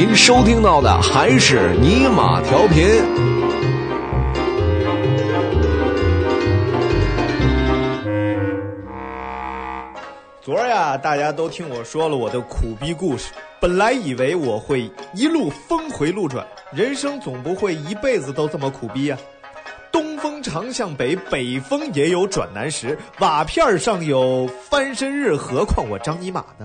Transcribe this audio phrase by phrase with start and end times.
[0.00, 2.86] 您收听到的还是尼玛调频。
[10.40, 13.30] 昨儿呀，大家都听我说了我的苦逼故事。
[13.60, 19.18] 本来以为我会一路峰回路转，人生总不会一辈子都这么苦逼呀。
[19.92, 22.96] 东风常向北，北风也有转南时。
[23.18, 26.64] 瓦片上有翻身日，何况我张尼玛呢？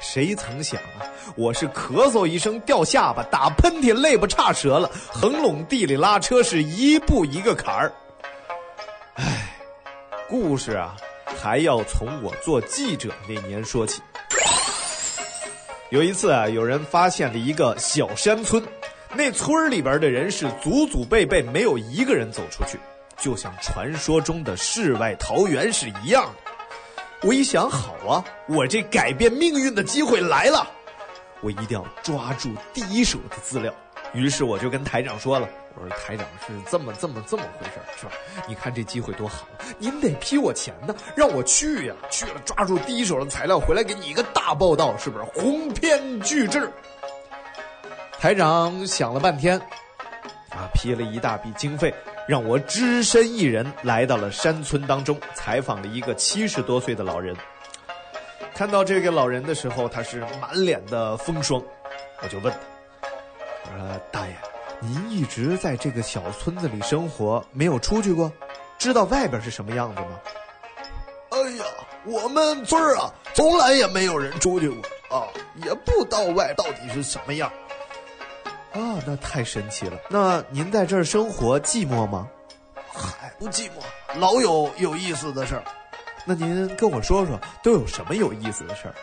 [0.00, 1.06] 谁曾想啊，
[1.36, 7.92] 我是咳嗽一声掉下巴，打喷嚏肋巴岔折了，横垄地里拉车是一步一个坎儿。
[9.14, 9.56] 唉，
[10.28, 10.96] 故事啊。
[11.36, 14.00] 还要从我做记者那年说起。
[15.90, 18.62] 有一次啊，有人发现了一个小山村，
[19.14, 22.78] 那村里边的人是祖祖辈辈没有一个人走出去，
[23.18, 27.28] 就像传说中的世外桃源是一样的。
[27.28, 30.66] 我一想，好啊，我这改变命运的机会来了，
[31.40, 33.72] 我一定要抓住第一手的资料。
[34.12, 35.48] 于是我就跟台长说了。
[35.76, 38.12] 我说台长是这么这么这么回事是吧？
[38.46, 39.44] 你看这机会多好，
[39.76, 46.70] 您得批我钱呢，让我去呀，去了抓住第一手的材料回来给你一个大报道，是不是鸿篇巨制？
[48.20, 49.58] 台长想了半天，
[50.50, 51.92] 啊，批了一大笔经费，
[52.28, 57.34] 让我只身一人来到了山村当中，采访了一个七十多岁的老人。
[58.54, 61.60] 看到这个老人的时候，他是满脸的风霜，
[62.22, 63.08] 我就问他，
[63.64, 64.34] 我说大爷。
[64.80, 68.30] 您一直在这个小村子里生活，没有出去过，
[68.78, 70.20] 知道外边是什么样子吗？
[71.30, 71.64] 哎呀，
[72.04, 74.82] 我们村儿啊，从来也没有人出去过
[75.18, 75.26] 啊，
[75.64, 77.50] 也不道外到底是什么样。
[78.72, 79.98] 啊，那太神奇了。
[80.08, 82.28] 那您在这儿生活寂寞吗？
[82.92, 85.64] 嗨，不寂寞，老有有意思的事儿。
[86.24, 88.94] 那您跟我说说，都有什么有意思的事儿？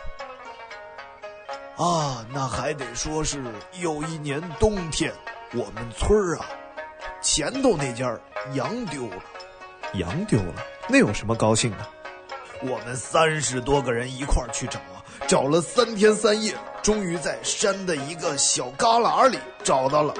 [1.82, 3.42] 啊，那还得说是
[3.80, 5.12] 有一年冬天。
[5.54, 6.46] 我们村儿啊，
[7.20, 8.18] 前头那家
[8.54, 9.22] 羊丢了，
[9.94, 10.54] 羊丢了，
[10.88, 11.86] 那有什么高兴的？
[12.62, 20.14] 我们三十多个人一块儿去找啊，找了三天三夜，终于在山的一个小旮旯里找到了。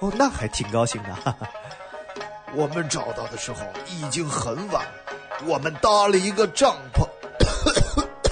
[0.00, 1.14] 哦，那还挺高兴的。
[1.14, 1.48] 哈哈。
[2.54, 4.97] 我们找到的时候已经很晚了，
[5.46, 7.06] 我们搭了一个帐篷，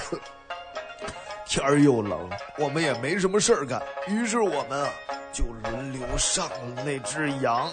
[1.47, 4.89] 天儿又冷，我们也没什么事儿干，于是我们啊。
[5.33, 7.71] 就轮流上了那只羊，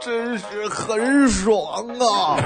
[0.00, 2.38] 真是很爽啊！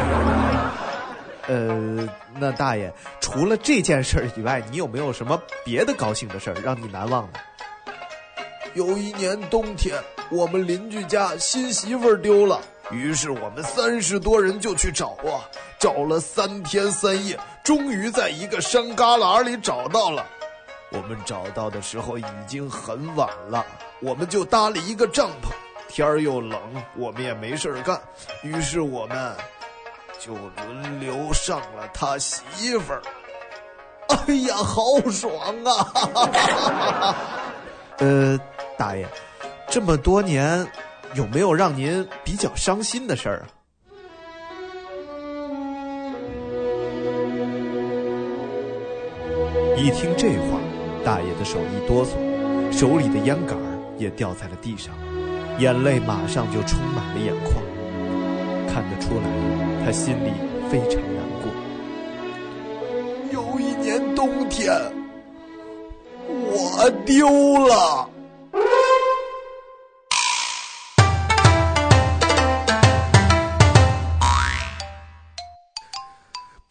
[1.46, 2.08] 呃，
[2.38, 2.90] 那大爷，
[3.20, 7.38] 除了这件事儿以外，你有没有什么别的高兴的事儿让你难忘的？
[8.72, 12.58] 有一年冬天，我们邻居家新媳妇丢了，
[12.90, 15.44] 于是我们三十多人就去找啊，
[15.78, 20.26] 找了三天三夜，终于在一个山旮旯里找到了。
[20.90, 23.64] 我们找到的时候已经很晚了。
[24.00, 25.50] 我们就搭了一个帐篷，
[25.88, 26.60] 天儿又冷，
[26.96, 28.00] 我们也没事干，
[28.42, 29.34] 于是我们
[30.18, 33.02] 就轮流上了他媳妇儿。
[34.08, 35.34] 哎呀，好爽
[35.64, 37.16] 啊！
[37.98, 38.38] 呃，
[38.78, 39.06] 大爷，
[39.68, 40.66] 这么多年，
[41.14, 43.57] 有没有让您比较伤心的事儿啊？
[49.78, 50.58] 一听这话，
[51.04, 52.10] 大爷的手一哆嗦，
[52.72, 53.56] 手里的烟杆。
[53.98, 54.94] 也掉在了地上，
[55.58, 57.56] 眼泪马上就充满了眼眶。
[58.72, 59.28] 看得出来，
[59.84, 60.30] 他心里
[60.70, 61.50] 非常难过。
[63.32, 64.72] 有一年冬天，
[66.28, 67.28] 我丢
[67.66, 68.08] 了。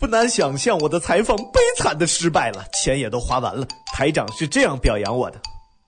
[0.07, 3.67] 难想象，我的采访悲惨的失败了，钱也都花完了。
[3.93, 5.39] 台长是这样表扬我的。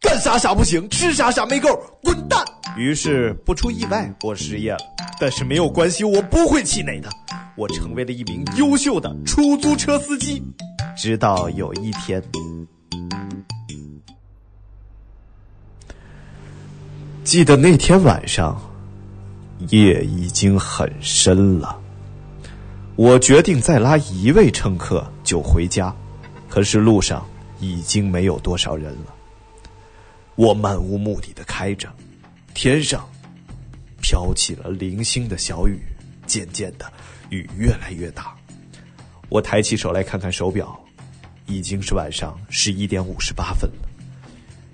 [0.02, 2.46] 干啥啥不行，吃啥啥没够，滚蛋！
[2.77, 4.80] 于是不出意外，我失业了。
[5.19, 7.10] 但是没有关系，我不会气馁的。
[7.57, 10.42] 我成为了一名优秀的出租车司机。
[10.95, 12.24] 直到有一天，
[17.25, 18.57] 记得那天晚上，
[19.68, 21.77] 夜已经很深了。
[23.00, 25.96] 我决定再拉一位乘客就回家，
[26.50, 27.25] 可是路上
[27.57, 29.16] 已经没有多少人了。
[30.36, 31.88] 我漫无目的的开着，
[32.54, 33.07] 天上
[34.01, 35.80] 飘起了零星的小雨，
[36.28, 36.92] 渐渐的
[37.30, 38.36] 雨越来越大。
[39.30, 40.78] 我抬起手来看看手表，
[41.46, 43.88] 已经是晚上十一点五十八分了。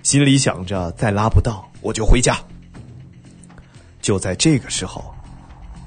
[0.02, 2.36] 心里想着再拉不到我就回家。
[4.02, 5.14] 就在这个时候，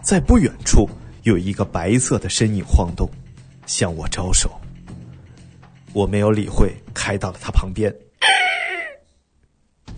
[0.04, 0.88] 在不远处
[1.22, 3.10] 有一个白色的身影晃动，
[3.66, 4.50] 向我招手。
[5.92, 7.94] 我没有理会，开到了他旁边。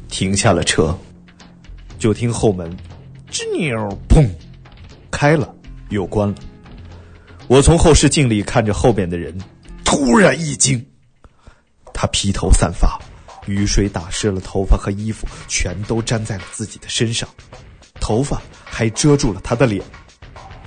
[0.09, 0.97] 停下了车，
[1.99, 2.75] 就听后门
[3.31, 3.77] 吱扭
[4.09, 4.29] 砰
[5.11, 5.55] 开了
[5.91, 6.35] 又关了。
[7.47, 9.37] 我从后视镜里看着后边的人，
[9.85, 10.85] 突然一惊，
[11.93, 12.99] 他披头散发，
[13.47, 17.29] 雨水打湿了头发和衣服，全都粘在了自己的身上，
[18.01, 19.83] 头发还遮住了他的脸。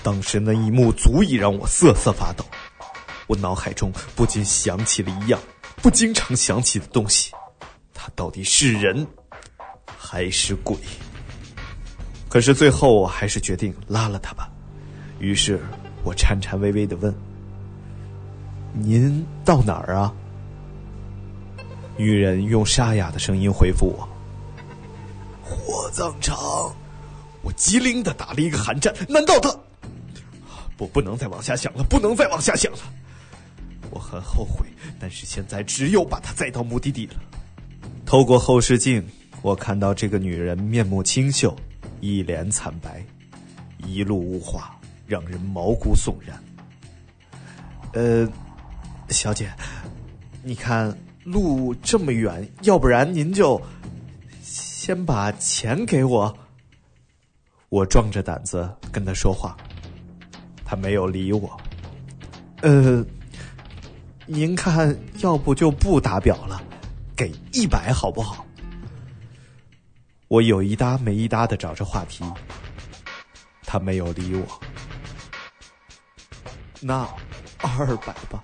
[0.03, 2.45] 当时那一幕足以让我瑟瑟发抖，
[3.25, 5.39] 我脑海中不禁想起了一样
[5.81, 7.31] 不经常想起的东西：
[7.93, 9.07] 他到底是人
[9.97, 10.77] 还是鬼？
[12.27, 14.49] 可是最后我还是决定拉了他吧。
[15.19, 15.59] 于是
[16.03, 17.15] 我颤颤巍巍的问
[18.75, 20.13] ：“您到哪儿啊？”
[21.95, 24.09] 女人用沙哑的声音回复我
[25.41, 26.35] ：“火葬场。”
[27.41, 29.53] 我机灵的打了一个寒战，难道他？
[30.77, 32.79] 不，不能再往下想了，不能再往下想了。
[33.91, 34.65] 我很后悔，
[34.99, 37.15] 但是现在只有把她载到目的地了。
[38.05, 39.05] 透过后视镜，
[39.41, 41.55] 我看到这个女人面目清秀，
[41.99, 43.05] 一脸惨白，
[43.85, 46.43] 一路无话，让人毛骨悚然。
[47.93, 48.27] 呃，
[49.09, 49.51] 小姐，
[50.41, 53.61] 你看路这么远，要不然您就
[54.41, 56.35] 先把钱给我。
[57.69, 59.57] 我壮着胆子跟他说话，
[60.73, 61.55] 他没有理我。
[62.63, 63.05] 呃，
[64.25, 66.59] 您看，要不就不打表了，
[67.15, 68.43] 给一百好不好？
[70.29, 72.25] 我有一搭没一搭的找着话题，
[73.67, 74.61] 他没有理我。
[76.81, 77.07] 那
[77.61, 78.41] 二百吧，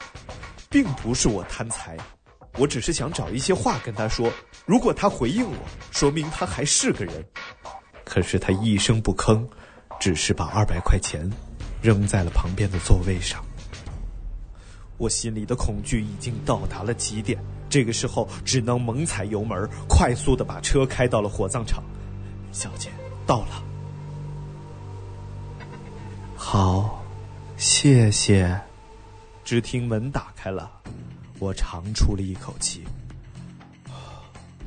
[0.69, 1.97] 并不是我贪财，
[2.59, 4.31] 我只是想找一些话跟他说。
[4.67, 5.57] 如果他回应我，
[5.89, 7.25] 说明他还是个人。
[8.05, 9.43] 可是他一声不吭，
[9.99, 11.27] 只是把二百块钱
[11.81, 13.43] 扔在了旁边的座位上。
[14.97, 21.81] 我心里的恐惧已经到达了极点，这个时候只能猛踩油门，快速的把车开到了火葬场。
[22.51, 22.89] 小姐，
[23.25, 23.63] 到了。
[26.35, 27.01] 好，
[27.55, 28.59] 谢谢。
[29.45, 30.69] 只听门打开了，
[31.39, 32.83] 我长出了一口气。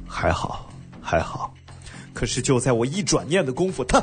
[0.09, 0.69] 还好，
[1.01, 1.53] 还好。
[2.15, 4.03] 可是就在我一转念的功夫，他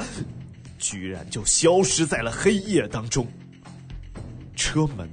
[0.80, 3.28] 居然就消失在了黑夜当中。
[4.56, 5.08] 车门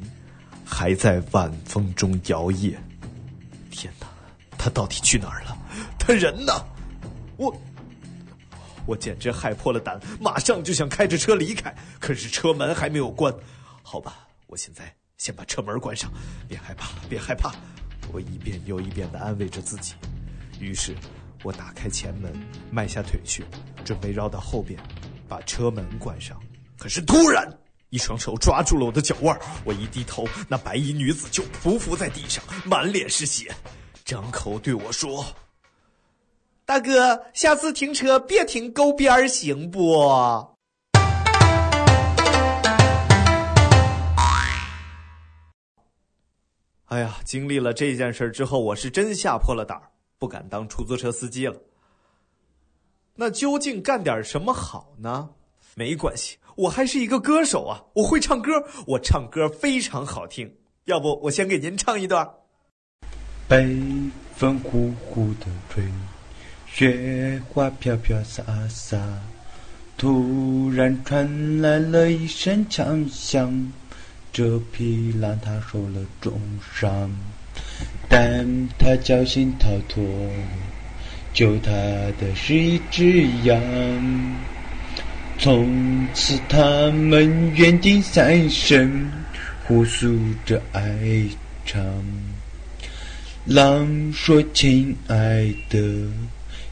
[0.64, 2.74] 还在晚风中摇曳。
[3.70, 4.06] 天哪，
[4.56, 5.56] 他到底去哪儿了？
[5.98, 6.52] 他人呢？
[7.36, 7.54] 我
[8.86, 11.74] 我简直害破了胆，马上就想开着车离开。
[12.00, 13.34] 可是车门还没有关。
[13.82, 16.10] 好吧，我现在先把车门关上。
[16.48, 17.54] 别害怕，别害怕。
[18.12, 19.94] 我一遍又一遍的安慰着自己。
[20.58, 20.94] 于是。
[21.42, 22.32] 我打开前门，
[22.72, 23.44] 迈下腿去，
[23.84, 24.80] 准备绕到后边，
[25.26, 26.40] 把车门关上。
[26.78, 27.46] 可是突然，
[27.90, 33.55] 一双手抓住了我的脚腕我一低头，那白衣女子就匍匐在地上，满脸是血，
[34.05, 35.25] 张口对我说
[36.64, 39.99] ：“大哥，下次停车别停沟边儿行不？”
[46.87, 49.90] 哎呀，经历了这件事之后，我是真吓破了胆儿。
[50.19, 51.55] 不敢当出租车司机了。
[53.16, 55.31] 那究竟干点什么好呢？
[55.74, 58.52] 没关系，我还是一个歌手啊，我会唱歌，
[58.86, 60.50] 我唱歌非常好听。
[60.84, 62.29] 要不我先给您唱一段。
[63.48, 63.76] 北
[64.34, 65.84] 风呼呼的吹，
[66.67, 68.98] 雪花飘飘洒洒，
[69.96, 73.72] 突然传来了一声枪响，
[74.32, 76.41] 这匹狼它受了重
[76.74, 77.10] 伤。
[78.08, 78.46] 但
[78.79, 80.05] 他侥幸逃脱，
[81.36, 81.70] 救他
[82.19, 83.60] 的是一只羊。
[85.38, 89.06] 从此他们约定三生，
[89.64, 90.82] 互诉着爱
[91.66, 91.78] 长。
[93.44, 96.08] 狼说：“亲爱的，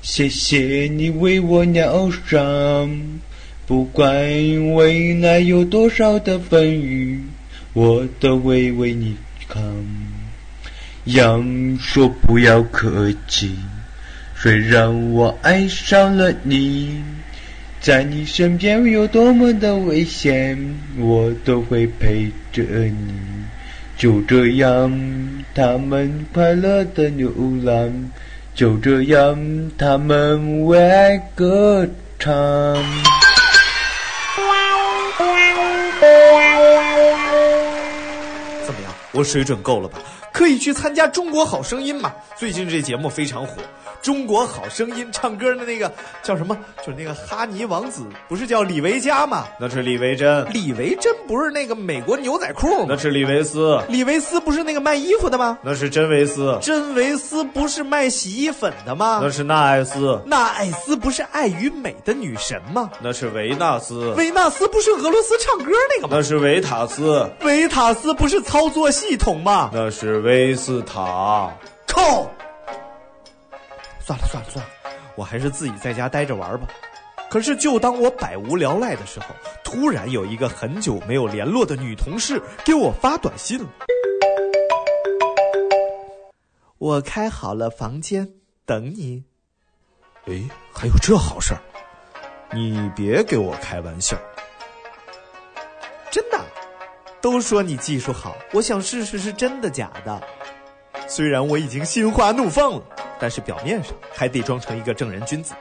[0.01, 2.91] 谢谢你为我疗伤，
[3.67, 4.11] 不管
[4.75, 7.21] 未来有多少的风雨，
[7.75, 9.15] 我都会为你
[9.47, 9.63] 扛。”
[11.05, 13.55] 羊说：“不要客气，
[14.45, 17.03] 虽然我爱上了你，
[17.81, 23.15] 在你身边有多么的危险，我都会陪着你。”
[23.97, 24.93] 就这样，
[25.55, 27.33] 他们快乐的流
[27.63, 27.89] 浪；
[28.55, 32.35] 就这样，他们为爱歌唱。
[38.67, 38.93] 怎么样？
[39.13, 39.99] 我水准够了吧？
[40.35, 42.13] 可以去参加《中国好声音》嘛？
[42.37, 43.63] 最近这节目非常火，
[44.05, 45.91] 中国好声音唱歌的那个
[46.23, 46.55] 叫什么？
[46.85, 49.47] 就是那个哈尼王子，不是叫李维嘉吗？
[49.59, 52.87] 那是李维珍，李维珍不是那个美国牛仔裤吗？
[52.87, 55.59] 那是李维斯，李维斯不是那个卖衣服的吗？
[55.63, 59.21] 那是真维斯，真维斯不是卖洗衣粉的吗？
[59.23, 62.91] 那是纳艾斯，纳艾斯不是爱与美的女神吗？
[63.01, 66.15] 那是维纳斯，维纳斯不是俄罗斯唱歌那个吗？
[66.15, 69.71] 那是维塔斯，维塔斯不是操作系统吗？
[69.73, 71.51] 那是维斯塔。
[71.87, 72.29] 靠！
[74.05, 74.71] 算了算了算了，
[75.17, 76.69] 我还是自己在家待着玩吧。
[77.31, 79.27] 可是，就当我百无聊赖的时候，
[79.65, 83.69] 突然有一个很久没有联络的女同事给我发短信了。
[86.79, 88.35] 我开好了房间，
[88.67, 89.25] 等你。
[90.27, 90.43] 哎，
[90.73, 91.61] 还有这好事儿？
[92.53, 94.17] 你别给我开玩笑。
[96.11, 96.39] 真的？
[97.21, 100.23] 都说你技术好，我想试试是真的假的。
[101.09, 102.83] 虽然我已经心花怒放了，
[103.25, 105.55] 但是表面上还得装成一个正人君子。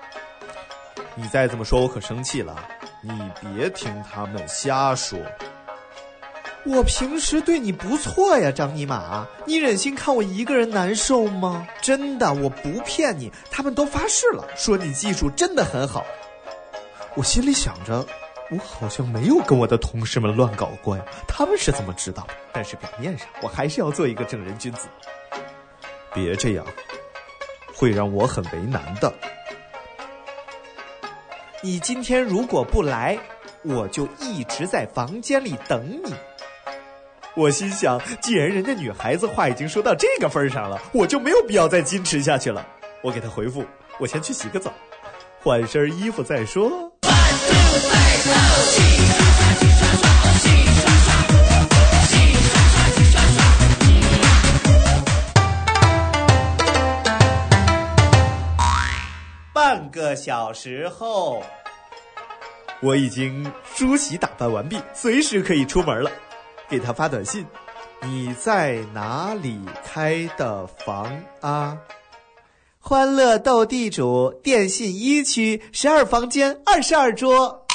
[1.15, 2.53] 你再这么说，我可生气了。
[2.99, 5.17] 你别听他们瞎说。
[6.65, 11.65] 我平时对你不错呀，张尼玛，你忍心看我一个人难受吗？
[11.81, 16.05] 真的，我不骗你，他们都发誓了，说你技术真的很好。
[17.15, 18.05] 我心里想着，
[18.51, 22.33] 我好像没有跟我的同事们乱搞过呀，他们是怎么知道的？
[22.51, 24.89] 但是表面上，我还是要做一个正人君子。
[26.13, 26.65] 别这样，
[27.73, 29.13] 会让我很为难的。
[31.61, 33.17] 你今天如果不来，
[33.63, 36.13] 我就一直在房间里等你。
[37.35, 42.65] 我心想，既然人家女孩子话已经说到这个份上了，我就没有必要再矜持下去了。
[43.01, 43.65] 我给她回复：
[43.99, 44.71] 我先去洗个澡，
[45.41, 46.69] 换身衣服再说。
[46.69, 48.92] One, two, three,
[59.93, 61.43] 个小时后，
[62.81, 66.11] 我已经梳洗打扮完毕，随时可以出门了。
[66.67, 67.45] 给他发短信
[68.01, 71.77] ：“你在哪里开的房啊？”
[72.81, 77.67] 欢乐斗地主电信一区十二房间二十二桌。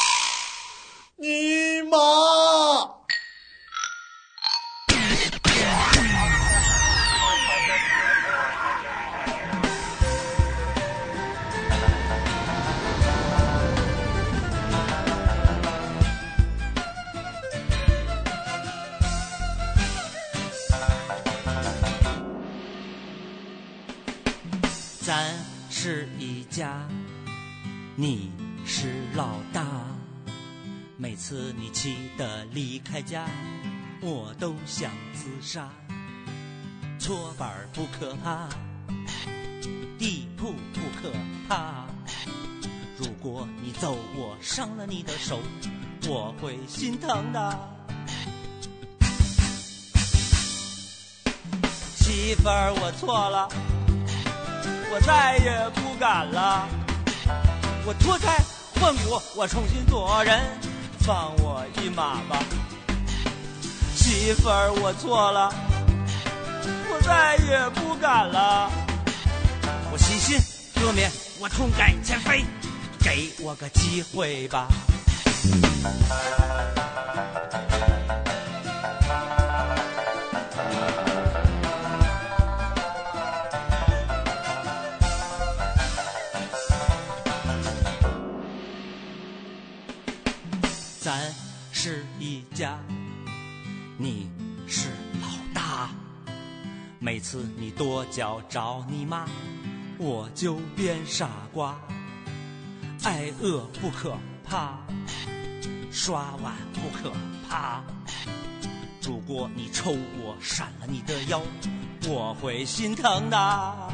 [1.16, 2.97] 尼玛！
[25.80, 26.88] 是一家，
[27.94, 28.32] 你
[28.66, 29.64] 是老大。
[30.96, 33.28] 每次你气得离开家，
[34.00, 35.68] 我都想自杀。
[36.98, 38.48] 搓板不可怕，
[39.96, 41.12] 地铺不可
[41.48, 41.86] 怕。
[42.96, 45.38] 如果你揍我，伤了你的手，
[46.08, 47.56] 我会心疼的。
[51.94, 53.77] 媳妇儿，我错了。
[54.90, 56.66] 我再也不敢了，
[57.84, 58.38] 我脱胎
[58.80, 60.40] 换骨，我重新做人，
[61.00, 62.42] 放我一马吧，
[63.94, 65.52] 媳妇儿，我错了，
[66.90, 68.70] 我再也不敢了，
[69.92, 70.38] 我洗心
[70.74, 72.44] 革面，我痛改前非，
[73.00, 74.66] 给我个机会吧。
[91.08, 91.34] 咱
[91.72, 92.78] 是一家，
[93.96, 94.30] 你
[94.66, 94.90] 是
[95.22, 95.88] 老大。
[96.98, 99.24] 每次你跺脚找你妈，
[99.96, 101.74] 我就变傻瓜。
[103.04, 104.80] 挨饿不可怕，
[105.90, 107.10] 刷碗不可
[107.48, 107.82] 怕。
[109.02, 111.40] 如果你抽我闪了你的腰，
[112.06, 113.92] 我会心疼的。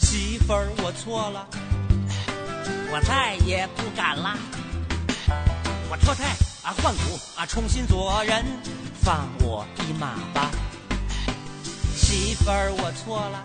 [0.00, 1.69] 媳妇儿，我错了。
[2.92, 4.36] 我再也不敢啦！
[5.88, 6.24] 我脱胎
[6.62, 8.44] 啊换骨啊重新做人，
[9.00, 10.50] 放我一马吧！
[11.94, 13.44] 媳妇儿，我错了，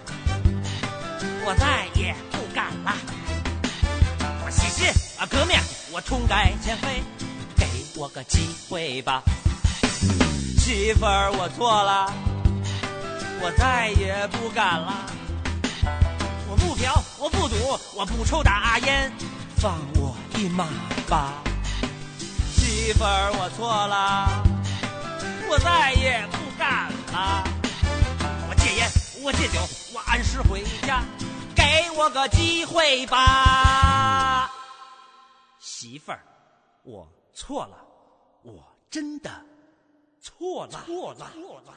[1.46, 2.96] 我再也不敢啦！
[4.44, 4.88] 我洗心
[5.20, 5.62] 啊革面，
[5.92, 7.04] 我痛改前非，
[7.56, 9.22] 给我个机会吧！
[10.58, 12.12] 媳妇儿，我错了，
[13.42, 15.06] 我再也不敢啦！
[17.96, 19.12] 我不，抽大烟。
[19.58, 20.67] 放我一马
[21.10, 21.41] 吧，
[22.53, 24.44] 媳妇儿，我错了，
[25.50, 27.44] 我再也不敢了。
[28.48, 28.88] 我戒烟，
[29.24, 29.60] 我戒酒，
[29.94, 31.03] 我按时回家，
[31.55, 34.51] 给我个机会吧，
[35.60, 36.20] 媳妇儿，
[36.84, 37.77] 我错了，
[38.44, 39.32] 我真的，
[40.22, 41.74] 错了，错了，错了。